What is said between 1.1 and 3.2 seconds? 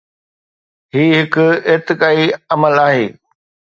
هڪ ارتقائي عمل آهي.